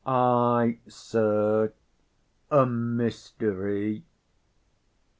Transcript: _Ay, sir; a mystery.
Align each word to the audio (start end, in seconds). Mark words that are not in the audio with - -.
_Ay, 0.11 0.79
sir; 0.87 1.71
a 2.49 2.65
mystery. 2.65 4.03